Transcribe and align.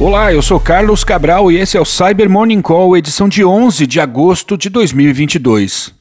Olá, 0.00 0.32
eu 0.32 0.40
sou 0.40 0.60
Carlos 0.60 1.02
Cabral 1.02 1.50
e 1.50 1.56
esse 1.56 1.76
é 1.76 1.80
o 1.80 1.84
Cyber 1.84 2.30
Morning 2.30 2.62
Call, 2.62 2.96
edição 2.96 3.28
de 3.28 3.44
11 3.44 3.84
de 3.84 3.98
agosto 3.98 4.56
de 4.56 4.70
2022. 4.70 5.92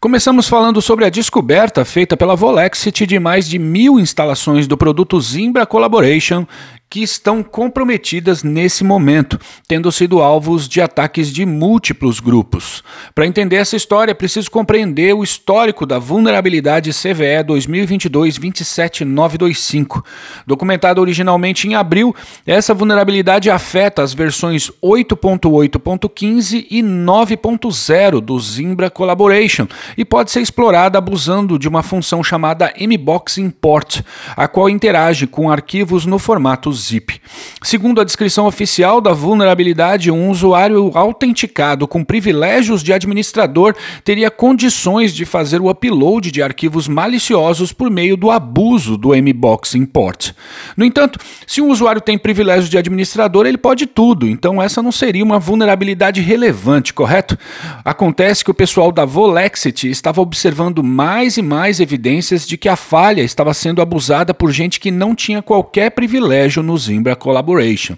Começamos 0.00 0.48
falando 0.48 0.82
sobre 0.82 1.04
a 1.04 1.08
descoberta 1.08 1.84
feita 1.84 2.16
pela 2.16 2.34
Volexity 2.34 3.06
de 3.06 3.20
mais 3.20 3.48
de 3.48 3.56
mil 3.56 4.00
instalações 4.00 4.66
do 4.66 4.76
produto 4.76 5.20
Zimbra 5.20 5.64
Collaboration 5.64 6.44
que 6.90 7.02
estão 7.04 7.40
comprometidas 7.40 8.42
nesse 8.42 8.82
momento, 8.82 9.38
tendo 9.68 9.92
sido 9.92 10.20
alvos 10.20 10.68
de 10.68 10.80
ataques 10.80 11.32
de 11.32 11.46
múltiplos 11.46 12.18
grupos. 12.18 12.82
Para 13.14 13.28
entender 13.28 13.54
essa 13.56 13.76
história, 13.76 14.10
é 14.10 14.14
preciso 14.14 14.50
compreender 14.50 15.14
o 15.14 15.22
histórico 15.22 15.86
da 15.86 16.00
vulnerabilidade 16.00 16.90
CVE 16.90 17.44
2022-27925. 17.46 20.02
Documentada 20.44 21.00
originalmente 21.00 21.68
em 21.68 21.76
abril, 21.76 22.12
essa 22.44 22.74
vulnerabilidade 22.74 23.48
afeta 23.48 24.02
as 24.02 24.12
versões 24.12 24.68
8.8.15 24.82 26.66
e 26.68 26.82
9.0 26.82 28.20
do 28.20 28.40
Zimbra 28.40 28.90
Collaboration 28.90 29.68
e 29.96 30.04
pode 30.04 30.32
ser 30.32 30.40
explorada 30.40 30.98
abusando 30.98 31.56
de 31.56 31.68
uma 31.68 31.84
função 31.84 32.24
chamada 32.24 32.74
Mbox 32.76 33.38
Import, 33.38 34.00
a 34.36 34.48
qual 34.48 34.68
interage 34.68 35.28
com 35.28 35.52
arquivos 35.52 36.04
no 36.04 36.18
formato 36.18 36.79
zip. 36.80 37.20
Segundo 37.62 38.00
a 38.00 38.04
descrição 38.04 38.46
oficial 38.46 39.00
da 39.00 39.12
vulnerabilidade, 39.12 40.10
um 40.10 40.30
usuário 40.30 40.90
autenticado 40.94 41.86
com 41.86 42.02
privilégios 42.02 42.82
de 42.82 42.92
administrador 42.92 43.74
teria 44.04 44.30
condições 44.30 45.14
de 45.14 45.24
fazer 45.24 45.60
o 45.60 45.70
upload 45.70 46.30
de 46.30 46.42
arquivos 46.42 46.88
maliciosos 46.88 47.72
por 47.72 47.90
meio 47.90 48.16
do 48.16 48.30
abuso 48.30 48.96
do 48.96 49.10
Mbox 49.14 49.74
Import. 49.74 50.32
No 50.76 50.84
entanto, 50.84 51.18
se 51.46 51.60
um 51.60 51.68
usuário 51.68 52.00
tem 52.00 52.16
privilégios 52.16 52.70
de 52.70 52.78
administrador, 52.78 53.46
ele 53.46 53.58
pode 53.58 53.86
tudo, 53.86 54.28
então 54.28 54.60
essa 54.60 54.82
não 54.82 54.92
seria 54.92 55.24
uma 55.24 55.38
vulnerabilidade 55.38 56.20
relevante, 56.20 56.94
correto? 56.94 57.38
Acontece 57.84 58.44
que 58.44 58.50
o 58.50 58.54
pessoal 58.54 58.90
da 58.90 59.04
Volexity 59.04 59.88
estava 59.90 60.20
observando 60.20 60.82
mais 60.82 61.36
e 61.36 61.42
mais 61.42 61.80
evidências 61.80 62.46
de 62.46 62.56
que 62.56 62.68
a 62.68 62.76
falha 62.76 63.22
estava 63.22 63.52
sendo 63.52 63.82
abusada 63.82 64.32
por 64.32 64.50
gente 64.52 64.80
que 64.80 64.90
não 64.90 65.14
tinha 65.14 65.42
qualquer 65.42 65.90
privilégio 65.90 66.62
no 66.62 66.69
Zimbra 66.76 67.16
Collaboration. 67.16 67.96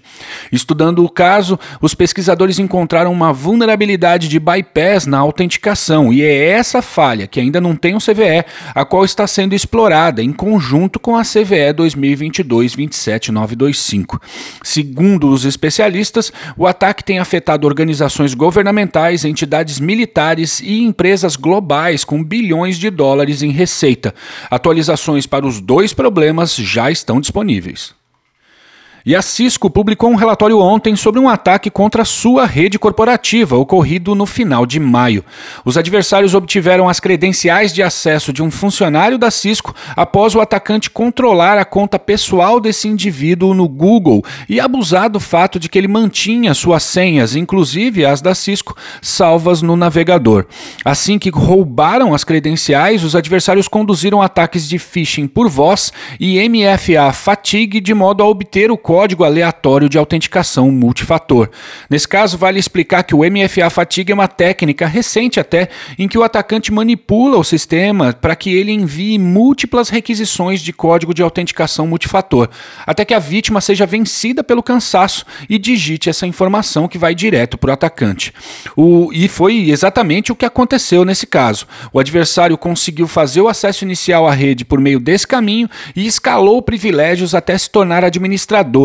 Estudando 0.51 1.03
o 1.03 1.09
caso, 1.09 1.59
os 1.81 1.95
pesquisadores 1.95 2.59
encontraram 2.59 3.11
uma 3.11 3.33
vulnerabilidade 3.33 4.27
de 4.27 4.39
bypass 4.39 5.05
na 5.05 5.19
autenticação, 5.19 6.13
e 6.13 6.21
é 6.21 6.49
essa 6.49 6.81
falha, 6.81 7.27
que 7.27 7.39
ainda 7.39 7.61
não 7.61 7.75
tem 7.75 7.95
um 7.95 7.99
CVE, 7.99 8.45
a 8.73 8.85
qual 8.85 9.05
está 9.05 9.27
sendo 9.27 9.55
explorada 9.55 10.21
em 10.21 10.31
conjunto 10.31 10.99
com 10.99 11.15
a 11.15 11.23
CVE 11.23 11.73
2022-27925. 11.75 14.21
Segundo 14.63 15.29
os 15.29 15.45
especialistas, 15.45 16.31
o 16.57 16.67
ataque 16.67 17.03
tem 17.03 17.19
afetado 17.19 17.67
organizações 17.67 18.33
governamentais, 18.33 19.25
entidades 19.25 19.79
militares 19.79 20.59
e 20.59 20.81
empresas 20.81 21.35
globais 21.35 22.03
com 22.03 22.23
bilhões 22.23 22.77
de 22.77 22.89
dólares 22.89 23.41
em 23.41 23.51
receita. 23.51 24.13
Atualizações 24.49 25.25
para 25.25 25.45
os 25.45 25.59
dois 25.59 25.93
problemas 25.93 26.55
já 26.55 26.91
estão 26.91 27.19
disponíveis. 27.19 28.02
E 29.05 29.17
a 29.17 29.21
Cisco 29.21 29.69
publicou 29.69 30.09
um 30.09 30.15
relatório 30.15 30.57
ontem 30.59 30.95
sobre 30.95 31.19
um 31.19 31.27
ataque 31.27 31.69
contra 31.69 32.05
sua 32.05 32.45
rede 32.45 32.79
corporativa, 32.79 33.57
ocorrido 33.57 34.15
no 34.15 34.25
final 34.25 34.65
de 34.65 34.79
maio. 34.79 35.25
Os 35.65 35.77
adversários 35.77 36.33
obtiveram 36.33 36.87
as 36.87 37.01
credenciais 37.01 37.73
de 37.73 37.83
acesso 37.83 38.31
de 38.31 38.41
um 38.41 38.49
funcionário 38.49 39.17
da 39.17 39.29
Cisco 39.29 39.75
após 39.93 40.35
o 40.35 40.39
atacante 40.39 40.89
controlar 40.89 41.57
a 41.57 41.65
conta 41.65 41.99
pessoal 41.99 42.61
desse 42.61 42.87
indivíduo 42.87 43.53
no 43.53 43.67
Google 43.67 44.23
e 44.47 44.57
abusar 44.57 45.09
do 45.09 45.19
fato 45.19 45.59
de 45.59 45.67
que 45.67 45.77
ele 45.77 45.89
mantinha 45.89 46.53
suas 46.53 46.83
senhas, 46.83 47.35
inclusive 47.35 48.05
as 48.05 48.21
da 48.21 48.33
Cisco, 48.33 48.73
salvas 49.01 49.61
no 49.61 49.75
navegador. 49.75 50.45
Assim 50.85 51.19
que 51.19 51.29
roubaram 51.29 52.13
as 52.13 52.23
credenciais, 52.23 53.03
os 53.03 53.17
adversários 53.17 53.67
conduziram 53.67 54.21
ataques 54.21 54.65
de 54.65 54.79
phishing 54.79 55.27
por 55.27 55.49
voz 55.49 55.91
e 56.17 56.39
MFA 56.47 57.11
fatigue 57.11 57.81
de 57.81 57.93
modo 57.93 58.23
a 58.23 58.27
obter 58.29 58.71
o 58.71 58.77
código 58.93 59.23
aleatório 59.23 59.89
de 59.89 59.97
autenticação 59.97 60.69
multifator. 60.69 61.49
Nesse 61.89 62.07
caso, 62.07 62.37
vale 62.37 62.59
explicar 62.59 63.01
que 63.01 63.15
o 63.15 63.21
MFA 63.21 63.67
fatigue 63.71 64.11
é 64.11 64.13
uma 64.13 64.27
técnica 64.27 64.85
recente 64.85 65.39
até 65.39 65.67
em 65.97 66.07
que 66.07 66.15
o 66.15 66.21
atacante 66.21 66.71
manipula 66.71 67.39
o 67.39 67.43
sistema 67.43 68.13
para 68.13 68.35
que 68.35 68.53
ele 68.53 68.71
envie 68.71 69.17
múltiplas 69.17 69.89
requisições 69.89 70.61
de 70.61 70.71
código 70.71 71.11
de 71.11 71.23
autenticação 71.23 71.87
multifator, 71.87 72.49
até 72.85 73.03
que 73.03 73.15
a 73.15 73.19
vítima 73.19 73.61
seja 73.61 73.87
vencida 73.87 74.43
pelo 74.43 74.61
cansaço 74.61 75.25
e 75.49 75.57
digite 75.57 76.07
essa 76.07 76.27
informação 76.27 76.87
que 76.87 76.99
vai 76.99 77.15
direto 77.15 77.57
para 77.57 77.71
o 77.71 77.73
atacante. 77.73 78.31
E 79.11 79.27
foi 79.27 79.71
exatamente 79.71 80.31
o 80.31 80.35
que 80.35 80.45
aconteceu 80.45 81.03
nesse 81.03 81.25
caso. 81.25 81.65
O 81.91 81.99
adversário 81.99 82.59
conseguiu 82.59 83.07
fazer 83.07 83.41
o 83.41 83.47
acesso 83.47 83.83
inicial 83.83 84.27
à 84.27 84.33
rede 84.35 84.63
por 84.63 84.79
meio 84.79 84.99
desse 84.99 85.25
caminho 85.25 85.67
e 85.95 86.05
escalou 86.05 86.61
privilégios 86.61 87.33
até 87.33 87.57
se 87.57 87.71
tornar 87.71 88.05
administrador 88.05 88.82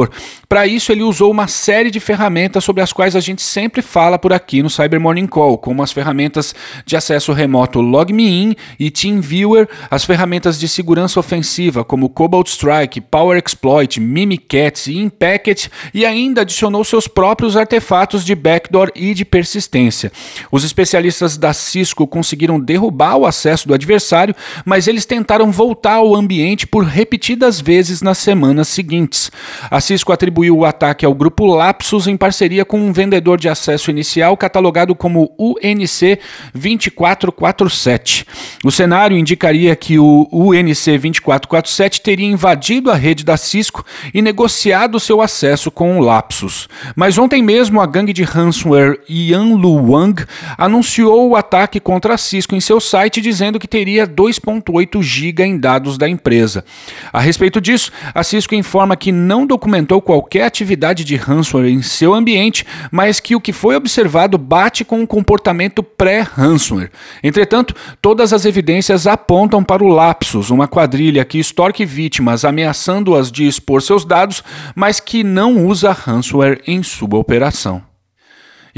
para 0.48 0.66
isso, 0.66 0.92
ele 0.92 1.03
usou 1.03 1.31
uma 1.31 1.47
série 1.47 1.91
de 1.91 2.00
ferramentas 2.00 2.64
sobre 2.64 2.82
as 2.82 2.92
quais 2.92 3.14
a 3.14 3.20
gente 3.20 3.42
sempre 3.42 3.82
fala 3.82 4.19
por 4.19 4.32
aqui 4.32 4.62
no 4.62 4.70
Cyber 4.70 5.00
Morning 5.00 5.26
Call, 5.26 5.59
como 5.59 5.82
as 5.82 5.92
ferramentas 5.92 6.54
de 6.86 6.97
acesso 6.97 7.32
remoto 7.32 7.81
LogMeIn 7.81 8.54
e 8.78 8.91
TeamViewer, 8.91 9.69
as 9.91 10.04
ferramentas 10.04 10.59
de 10.59 10.69
segurança 10.69 11.20
ofensiva 11.20 11.84
como 11.84 12.09
Cobalt 12.09 12.48
Strike, 12.48 13.00
Power 13.00 13.42
Exploit, 13.44 14.00
Mimikatz 14.00 14.86
e 14.86 14.97
Impacket, 14.98 15.66
e 15.92 16.04
ainda 16.04 16.42
adicionou 16.42 16.84
seus 16.84 17.06
próprios 17.06 17.56
artefatos 17.56 18.25
de 18.25 18.34
backdoor 18.34 18.91
e 18.94 19.15
de 19.15 19.25
persistência. 19.25 20.12
Os 20.50 20.65
especialistas 20.65 21.36
da 21.36 21.53
Cisco 21.53 22.06
conseguiram 22.06 22.59
derrubar 22.59 23.16
o 23.16 23.26
acesso 23.26 23.69
do 23.69 23.75
adversário, 23.75 24.34
mas 24.65 24.88
eles 24.88 25.04
tentaram 25.04 25.50
voltar 25.50 25.94
ao 25.94 26.15
ambiente 26.15 26.66
por 26.66 26.84
repetidas 26.84 27.60
vezes 27.60 28.03
nas 28.03 28.19
semanas 28.19 28.69
seguintes. 28.69 29.30
A 29.70 29.80
Cisco 29.88 30.12
atribuiu 30.12 30.59
o 30.59 30.66
ataque 30.66 31.06
ao 31.06 31.15
grupo 31.15 31.47
Lapsus 31.47 32.06
em 32.06 32.15
parceria 32.15 32.62
com 32.62 32.78
um 32.78 32.93
vendedor 32.93 33.41
de 33.41 33.49
acesso 33.49 33.91
inicial 33.91 34.37
catalogado 34.37 34.94
como 34.94 35.32
UNC 35.38 36.19
2447. 36.53 38.27
O 38.62 38.71
cenário 38.71 39.16
indicaria 39.16 39.75
que 39.75 39.98
o 39.98 40.28
UNC 40.31 40.98
2447 40.98 42.03
teria 42.03 42.27
invadido 42.27 42.91
a 42.91 42.94
rede 42.94 43.25
da 43.25 43.38
Cisco 43.38 43.82
e 44.12 44.21
negociado 44.21 45.00
seu 45.00 45.22
acesso 45.22 45.71
com 45.71 45.98
o 45.98 46.03
Lapsus. 46.03 46.69
Mas 46.94 47.16
ontem 47.16 47.43
mesmo 47.43 47.81
a 47.81 47.87
gangue 47.87 48.12
de 48.12 48.25
ransomware 48.25 49.00
Yanlu 49.09 49.91
Wang 49.91 50.22
anunciou 50.59 51.31
o 51.31 51.34
ataque 51.34 51.81
contra 51.81 52.12
a 52.12 52.19
Cisco 52.19 52.54
em 52.54 52.60
seu 52.60 52.78
site 52.78 53.22
dizendo 53.22 53.59
que 53.59 53.66
teria 53.66 54.06
2.8 54.06 55.03
GB 55.03 55.44
em 55.44 55.59
dados 55.59 55.97
da 55.97 56.06
empresa. 56.06 56.62
A 57.10 57.21
respeito 57.21 57.59
disso, 57.59 57.91
a 58.15 58.22
Cisco 58.22 58.54
informa 58.54 58.94
que 58.94 59.10
não 59.10 59.47
documentou 59.47 59.78
documentou 59.78 60.03
qualquer 60.03 60.43
atividade 60.43 61.05
de 61.05 61.16
ransomware 61.16 61.71
em 61.71 61.83
seu 61.83 62.15
ambiente, 62.15 62.66
mas 62.91 63.21
que 63.21 63.34
o 63.34 63.41
que 63.41 63.53
foi 63.53 63.77
observado 63.77 64.37
bate 64.37 64.84
com 64.84 64.99
o 64.99 65.03
um 65.03 65.06
comportamento 65.06 65.83
pré-ransomware. 65.83 66.91
Entretanto, 67.22 67.75
todas 68.03 68.33
as 68.33 68.44
evidências 68.44 69.06
apontam 69.06 69.62
para 69.62 69.84
o 69.84 69.89
Lapsus, 69.89 70.50
uma 70.50 70.69
quadrilha 70.69 71.25
que 71.25 71.39
extorque 71.39 71.84
vítimas 71.84 72.44
ameaçando-as 72.44 73.31
de 73.31 73.47
expor 73.47 73.83
seus 73.83 74.05
dados, 74.05 74.43
mas 74.75 75.00
que 75.00 75.22
não 75.22 75.65
usa 75.66 75.93
ransomware 75.93 76.60
em 76.66 76.83
sua 76.83 77.19
operação. 77.19 77.88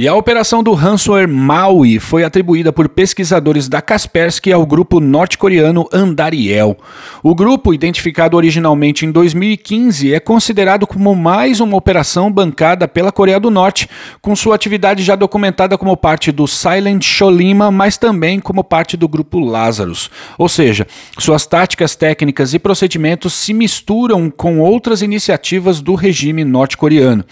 E 0.01 0.09
a 0.09 0.15
operação 0.15 0.63
do 0.63 0.73
ransomware 0.73 1.29
Maui 1.29 1.99
foi 1.99 2.25
atribuída 2.25 2.73
por 2.73 2.89
pesquisadores 2.89 3.69
da 3.69 3.83
Kaspersky 3.83 4.51
ao 4.51 4.65
grupo 4.65 4.99
norte-coreano 4.99 5.87
Andariel. 5.93 6.75
O 7.23 7.35
grupo, 7.35 7.75
identificado 7.75 8.35
originalmente 8.35 9.05
em 9.05 9.13
2015, 9.13 10.15
é 10.15 10.19
considerado 10.19 10.87
como 10.87 11.15
mais 11.15 11.61
uma 11.61 11.77
operação 11.77 12.33
bancada 12.33 12.89
pela 12.89 13.13
Coreia 13.13 13.39
do 13.39 13.51
Norte, 13.51 13.91
com 14.23 14.35
sua 14.35 14.55
atividade 14.55 15.03
já 15.03 15.15
documentada 15.15 15.77
como 15.77 15.95
parte 15.95 16.33
do 16.33 16.47
Silent 16.47 17.05
Sholima, 17.05 17.71
mas 17.71 17.99
também 17.99 18.41
como 18.41 18.65
parte 18.65 18.97
do 18.97 19.07
grupo 19.07 19.39
Lazarus. 19.39 20.11
Ou 20.39 20.49
seja, 20.49 20.87
suas 21.19 21.45
táticas 21.45 21.95
técnicas 21.95 22.55
e 22.55 22.59
procedimentos 22.59 23.35
se 23.35 23.53
misturam 23.53 24.31
com 24.31 24.61
outras 24.61 25.03
iniciativas 25.03 25.83
do 25.83 25.95
regime 25.95 26.43
norte-coreano. 26.43 27.23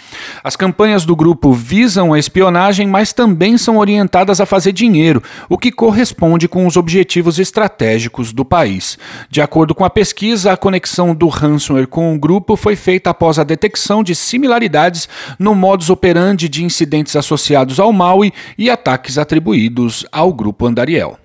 As 0.44 0.54
campanhas 0.54 1.06
do 1.06 1.16
grupo 1.16 1.50
visam 1.54 2.12
a 2.12 2.18
espionagem 2.18 2.57
mas 2.88 3.12
também 3.12 3.56
são 3.56 3.76
orientadas 3.78 4.40
a 4.40 4.46
fazer 4.46 4.72
dinheiro, 4.72 5.22
o 5.48 5.56
que 5.56 5.70
corresponde 5.70 6.48
com 6.48 6.66
os 6.66 6.76
objetivos 6.76 7.38
estratégicos 7.38 8.32
do 8.32 8.44
país. 8.44 8.98
De 9.30 9.40
acordo 9.40 9.74
com 9.74 9.84
a 9.84 9.90
pesquisa, 9.90 10.52
a 10.52 10.56
conexão 10.56 11.14
do 11.14 11.28
ransomware 11.28 11.86
com 11.86 12.14
o 12.14 12.18
grupo 12.18 12.56
foi 12.56 12.76
feita 12.76 13.10
após 13.10 13.38
a 13.38 13.44
detecção 13.44 14.02
de 14.02 14.14
similaridades 14.14 15.08
no 15.38 15.54
modus 15.54 15.90
operandi 15.90 16.48
de 16.48 16.64
incidentes 16.64 17.14
associados 17.16 17.78
ao 17.78 17.92
Maui 17.92 18.32
e 18.56 18.68
ataques 18.68 19.18
atribuídos 19.18 20.06
ao 20.10 20.32
grupo 20.32 20.66
Andariel. 20.66 21.18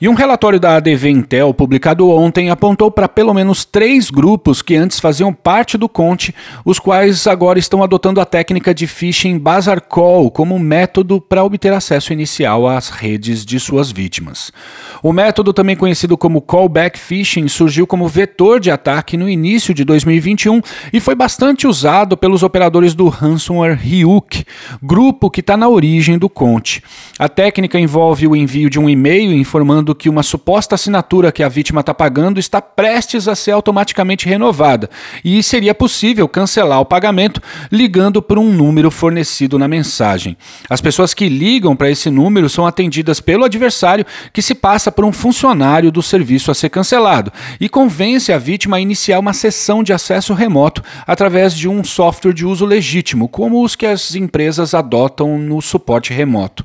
E 0.00 0.08
um 0.08 0.14
relatório 0.14 0.60
da 0.60 0.76
ADV 0.76 1.10
Intel, 1.10 1.52
publicado 1.52 2.08
ontem, 2.08 2.50
apontou 2.50 2.88
para 2.88 3.08
pelo 3.08 3.34
menos 3.34 3.64
três 3.64 4.10
grupos 4.10 4.62
que 4.62 4.76
antes 4.76 5.00
faziam 5.00 5.32
parte 5.32 5.76
do 5.76 5.88
Conte, 5.88 6.32
os 6.64 6.78
quais 6.78 7.26
agora 7.26 7.58
estão 7.58 7.82
adotando 7.82 8.20
a 8.20 8.24
técnica 8.24 8.72
de 8.72 8.86
phishing 8.86 9.40
Bazar 9.40 9.82
Call 9.82 10.30
como 10.30 10.56
método 10.56 11.20
para 11.20 11.42
obter 11.42 11.72
acesso 11.72 12.12
inicial 12.12 12.68
às 12.68 12.90
redes 12.90 13.44
de 13.44 13.58
suas 13.58 13.90
vítimas. 13.90 14.52
O 15.02 15.12
método, 15.12 15.52
também 15.52 15.74
conhecido 15.74 16.16
como 16.16 16.42
Callback 16.42 16.96
Phishing, 16.96 17.48
surgiu 17.48 17.84
como 17.84 18.06
vetor 18.06 18.60
de 18.60 18.70
ataque 18.70 19.16
no 19.16 19.28
início 19.28 19.74
de 19.74 19.82
2021 19.82 20.62
e 20.92 21.00
foi 21.00 21.16
bastante 21.16 21.66
usado 21.66 22.16
pelos 22.16 22.44
operadores 22.44 22.94
do 22.94 23.08
ransomware 23.08 23.76
Ryuk, 23.76 24.44
grupo 24.80 25.28
que 25.28 25.40
está 25.40 25.56
na 25.56 25.68
origem 25.68 26.16
do 26.16 26.28
Conte. 26.28 26.84
A 27.18 27.28
técnica 27.28 27.80
envolve 27.80 28.28
o 28.28 28.36
envio 28.36 28.70
de 28.70 28.78
um 28.78 28.88
e-mail 28.88 29.32
informando 29.32 29.87
informando 29.88 29.94
que 29.94 30.08
uma 30.08 30.22
suposta 30.22 30.74
assinatura 30.74 31.32
que 31.32 31.42
a 31.42 31.48
vítima 31.48 31.80
está 31.80 31.94
pagando 31.94 32.38
está 32.38 32.60
prestes 32.60 33.28
a 33.28 33.34
ser 33.34 33.52
automaticamente 33.52 34.28
renovada 34.28 34.90
e 35.24 35.42
seria 35.42 35.74
possível 35.74 36.28
cancelar 36.28 36.80
o 36.80 36.84
pagamento 36.84 37.40
ligando 37.70 38.20
por 38.20 38.38
um 38.38 38.52
número 38.52 38.90
fornecido 38.90 39.58
na 39.58 39.68
mensagem. 39.68 40.36
As 40.68 40.80
pessoas 40.80 41.14
que 41.14 41.28
ligam 41.28 41.74
para 41.74 41.90
esse 41.90 42.10
número 42.10 42.48
são 42.48 42.66
atendidas 42.66 43.20
pelo 43.20 43.44
adversário, 43.44 44.04
que 44.32 44.42
se 44.42 44.54
passa 44.54 44.92
por 44.92 45.04
um 45.04 45.12
funcionário 45.12 45.90
do 45.90 46.02
serviço 46.02 46.50
a 46.50 46.54
ser 46.54 46.68
cancelado 46.68 47.32
e 47.60 47.68
convence 47.68 48.32
a 48.32 48.38
vítima 48.38 48.76
a 48.76 48.80
iniciar 48.80 49.18
uma 49.18 49.32
sessão 49.32 49.82
de 49.82 49.92
acesso 49.92 50.34
remoto 50.34 50.82
através 51.06 51.54
de 51.54 51.68
um 51.68 51.82
software 51.82 52.34
de 52.34 52.44
uso 52.44 52.66
legítimo, 52.66 53.28
como 53.28 53.62
os 53.64 53.74
que 53.74 53.86
as 53.86 54.14
empresas 54.14 54.74
adotam 54.74 55.38
no 55.38 55.60
suporte 55.60 56.12
remoto. 56.12 56.64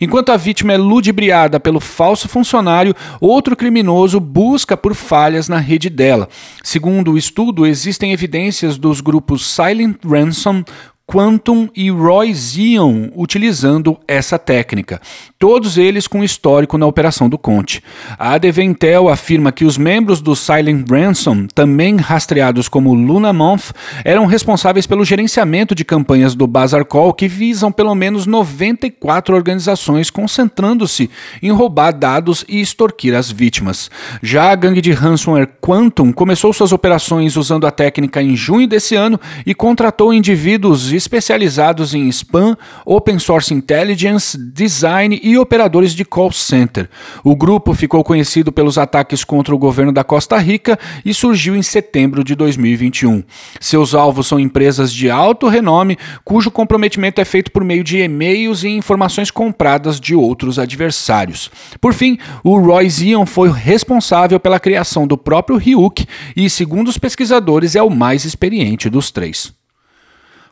Enquanto 0.00 0.30
a 0.30 0.36
vítima 0.36 0.72
é 0.72 0.76
ludibriada 0.76 1.60
pelo 1.60 1.80
falso 1.80 2.28
funcionário, 2.28 2.55
funcionário, 2.56 2.94
outro 3.20 3.54
criminoso 3.54 4.18
busca 4.18 4.76
por 4.76 4.94
falhas 4.94 5.48
na 5.48 5.58
rede 5.58 5.90
dela. 5.90 6.28
Segundo 6.62 7.12
o 7.12 7.18
estudo, 7.18 7.66
existem 7.66 8.12
evidências 8.12 8.78
dos 8.78 9.00
grupos 9.00 9.46
Silent 9.46 9.98
Ransom, 10.04 10.64
Quantum 11.08 11.68
e 11.72 11.88
Roy 11.88 12.34
Zion 12.34 13.10
utilizando 13.14 13.96
essa 14.08 14.40
técnica, 14.40 15.00
todos 15.38 15.78
eles 15.78 16.08
com 16.08 16.24
histórico 16.24 16.76
na 16.76 16.84
operação 16.84 17.28
do 17.28 17.38
Conte. 17.38 17.80
A 18.18 18.32
ADV 18.32 18.64
Intel 18.64 19.08
afirma 19.08 19.52
que 19.52 19.64
os 19.64 19.78
membros 19.78 20.20
do 20.20 20.34
Silent 20.34 20.84
Ransom, 20.90 21.46
também 21.54 21.94
rastreados 21.96 22.68
como 22.68 22.92
Luna 22.92 23.32
Month, 23.32 23.70
eram 24.04 24.26
responsáveis 24.26 24.84
pelo 24.84 25.04
gerenciamento 25.04 25.76
de 25.76 25.84
campanhas 25.84 26.34
do 26.34 26.44
Bazar 26.44 26.84
Call 26.84 27.14
que 27.14 27.28
visam 27.28 27.70
pelo 27.70 27.94
menos 27.94 28.26
94 28.26 29.36
organizações, 29.36 30.10
concentrando-se 30.10 31.08
em 31.40 31.52
roubar 31.52 31.92
dados 31.92 32.44
e 32.48 32.60
extorquir 32.60 33.14
as 33.14 33.30
vítimas. 33.30 33.92
Já 34.20 34.50
a 34.50 34.56
gangue 34.56 34.80
de 34.80 34.90
ransomware 34.90 35.50
Quantum 35.60 36.12
começou 36.12 36.52
suas 36.52 36.72
operações 36.72 37.36
usando 37.36 37.64
a 37.64 37.70
técnica 37.70 38.20
em 38.20 38.34
junho 38.34 38.66
desse 38.66 38.96
ano 38.96 39.20
e 39.46 39.54
contratou 39.54 40.12
indivíduos 40.12 40.95
especializados 40.96 41.94
em 41.94 42.08
spam, 42.08 42.56
open 42.84 43.18
source 43.18 43.52
intelligence, 43.52 44.36
design 44.36 45.20
e 45.22 45.38
operadores 45.38 45.94
de 45.94 46.04
call 46.04 46.32
center. 46.32 46.88
O 47.22 47.36
grupo 47.36 47.74
ficou 47.74 48.02
conhecido 48.02 48.50
pelos 48.50 48.78
ataques 48.78 49.22
contra 49.22 49.54
o 49.54 49.58
governo 49.58 49.92
da 49.92 50.02
Costa 50.02 50.38
Rica 50.38 50.78
e 51.04 51.12
surgiu 51.12 51.54
em 51.54 51.62
setembro 51.62 52.24
de 52.24 52.34
2021. 52.34 53.22
Seus 53.60 53.94
alvos 53.94 54.26
são 54.26 54.40
empresas 54.40 54.92
de 54.92 55.10
alto 55.10 55.48
renome, 55.48 55.98
cujo 56.24 56.50
comprometimento 56.50 57.20
é 57.20 57.24
feito 57.24 57.50
por 57.50 57.62
meio 57.62 57.84
de 57.84 57.98
e-mails 57.98 58.64
e 58.64 58.68
informações 58.68 59.30
compradas 59.30 60.00
de 60.00 60.14
outros 60.14 60.58
adversários. 60.58 61.50
Por 61.80 61.92
fim, 61.92 62.18
o 62.42 62.58
Roy 62.58 62.88
Zion 62.88 63.26
foi 63.26 63.50
responsável 63.50 64.40
pela 64.40 64.60
criação 64.60 65.06
do 65.06 65.18
próprio 65.18 65.58
Ryuk 65.58 66.06
e, 66.36 66.48
segundo 66.48 66.88
os 66.88 66.98
pesquisadores, 66.98 67.76
é 67.76 67.82
o 67.82 67.90
mais 67.90 68.24
experiente 68.24 68.88
dos 68.88 69.10
três. 69.10 69.52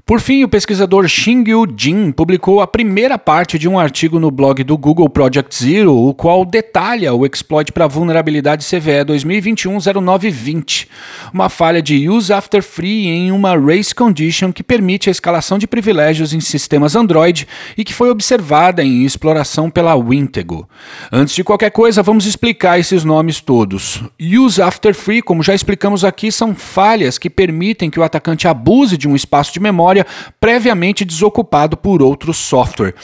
Por 0.06 0.20
fim, 0.20 0.44
o 0.44 0.48
pesquisador 0.48 1.08
Xingyu 1.08 1.64
Jin 1.74 2.12
publicou 2.12 2.60
a 2.60 2.66
primeira 2.66 3.16
parte 3.16 3.58
de 3.58 3.66
um 3.66 3.78
artigo 3.78 4.20
no 4.20 4.30
blog 4.30 4.62
do 4.62 4.76
Google 4.76 5.08
Project 5.08 5.56
Zero, 5.56 5.96
o 5.96 6.12
qual 6.12 6.44
detalha 6.44 7.14
o 7.14 7.24
exploit 7.24 7.72
para 7.72 7.86
vulnerabilidade 7.86 8.66
CVE 8.66 9.02
2021-0920, 9.06 10.88
uma 11.32 11.48
falha 11.48 11.80
de 11.80 12.06
use 12.06 12.30
after 12.30 12.62
free 12.62 13.06
em 13.06 13.32
uma 13.32 13.56
race 13.56 13.94
condition 13.94 14.52
que 14.52 14.62
permite 14.62 15.08
a 15.08 15.10
escalação 15.10 15.56
de 15.56 15.66
privilégios 15.66 16.34
em 16.34 16.40
sistemas 16.40 16.94
Android 16.94 17.48
e 17.74 17.82
que 17.82 17.94
foi 17.94 18.10
observada 18.10 18.84
em 18.84 19.06
exploração 19.06 19.70
pela 19.70 19.94
Wintego. 19.94 20.68
Antes 21.10 21.34
de 21.34 21.42
qualquer 21.42 21.70
coisa, 21.70 22.02
vamos 22.02 22.26
explicar 22.26 22.78
esses 22.78 23.04
nomes 23.04 23.40
todos. 23.40 24.02
Use 24.20 24.60
after 24.60 24.94
free, 24.94 25.22
como 25.22 25.42
já 25.42 25.54
explicamos 25.54 26.04
aqui, 26.04 26.30
são 26.30 26.54
falhas 26.54 27.16
que 27.16 27.30
permitem 27.30 27.88
que 27.88 27.98
o 27.98 28.02
atacante 28.02 28.46
abuse 28.46 28.98
de 28.98 29.08
um 29.08 29.16
espaço 29.16 29.50
de 29.50 29.60
memória 29.60 29.93
memória 29.94 30.06
previamente 30.40 31.04
desocupado 31.04 31.76
por 31.76 32.02
outro 32.02 32.34
software. 32.34 32.94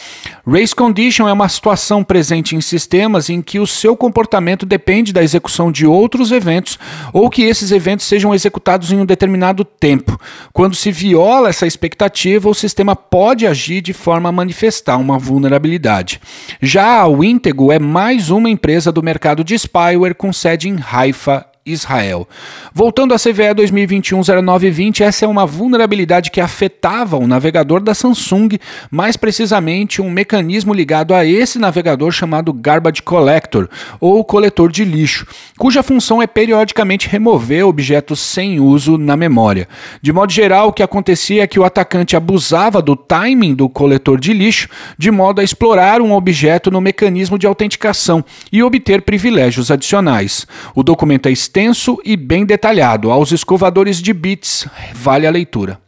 Race 0.47 0.75
Condition 0.75 1.29
é 1.29 1.33
uma 1.33 1.49
situação 1.49 2.03
presente 2.03 2.57
em 2.57 2.61
sistemas 2.61 3.31
em 3.31 3.41
que 3.41 3.61
o 3.61 3.67
seu 3.67 3.97
comportamento 3.97 4.67
depende 4.67 5.13
da 5.13 5.23
execução 5.23 5.71
de 5.71 5.87
outros 5.87 6.33
eventos 6.33 6.79
ou 7.13 7.31
que 7.31 7.43
esses 7.43 7.71
eventos 7.71 8.07
sejam 8.07 8.35
executados 8.35 8.91
em 8.91 8.99
um 8.99 9.07
determinado 9.07 9.65
tempo. 9.65 10.21
Quando 10.53 10.75
se 10.75 10.91
viola 10.91 11.49
essa 11.49 11.67
expectativa, 11.67 12.49
o 12.49 12.55
sistema 12.55 12.97
pode 12.97 13.47
agir 13.47 13.81
de 13.81 13.93
forma 13.93 14.29
a 14.29 14.33
manifestar 14.33 14.97
uma 14.97 15.19
vulnerabilidade. 15.19 16.21
Já 16.61 17.01
a 17.01 17.07
Wintego 17.07 17.71
é 17.71 17.79
mais 17.79 18.31
uma 18.31 18.51
empresa 18.51 18.91
do 18.91 19.03
mercado 19.03 19.45
de 19.45 19.55
spyware 19.55 20.15
com 20.15 20.33
sede 20.33 20.69
em 20.69 20.79
Haifa, 20.91 21.47
Israel. 21.65 22.27
Voltando 22.73 23.13
à 23.13 23.19
CVE 23.19 23.55
2021-0920, 23.57 25.03
essa 25.03 25.25
é 25.25 25.29
uma 25.29 25.45
vulnerabilidade 25.45 26.31
que 26.31 26.41
afetava 26.41 27.17
o 27.17 27.27
navegador 27.27 27.81
da 27.81 27.95
Samsung, 27.95 28.59
mais 28.91 29.17
precisamente 29.17 30.01
um 30.01 30.11
mecanismo 30.11 30.73
ligado 30.73 31.15
a 31.15 31.25
esse 31.25 31.59
navegador 31.59 32.11
chamado 32.13 32.53
Garbage 32.53 33.03
Collector, 33.03 33.69
ou 34.01 34.25
coletor 34.25 34.71
de 34.71 34.85
lixo, 34.85 35.27
cuja 35.59 35.83
função 35.83 36.23
é 36.23 36.27
periodicamente 36.27 37.09
remover 37.09 37.67
objetos 37.67 38.21
sem 38.21 38.59
uso 38.59 38.97
na 38.97 39.17
memória. 39.17 39.69
De 40.01 40.13
modo 40.13 40.33
geral, 40.33 40.69
o 40.69 40.73
que 40.73 40.83
acontecia 40.83 41.43
é 41.43 41.47
que 41.47 41.61
o 41.61 41.65
atacante 41.65 42.17
abusava 42.17 42.81
do 42.81 42.97
timing 42.97 43.55
do 43.55 43.69
coletor 43.69 44.19
de 44.19 44.33
lixo, 44.33 44.69
de 44.97 45.11
modo 45.11 45.41
a 45.41 45.45
explorar 45.45 46.01
um 46.01 46.13
objeto 46.13 46.71
no 46.71 46.81
mecanismo 46.81 47.39
de 47.39 47.47
autenticação 47.47 48.25
e 48.51 48.63
obter 48.63 49.03
privilégios 49.03 49.71
adicionais. 49.71 50.47
O 50.75 50.83
documento 50.83 51.29
é 51.29 51.33
extenso 51.51 51.99
e 52.05 52.17
bem 52.17 52.47
detalhado. 52.47 53.11
Aos 53.11 53.33
escovadores 53.33 54.01
de 54.01 54.13
bits, 54.13 54.69
vale 54.95 55.27
a 55.27 55.31
leitura. 55.31 55.81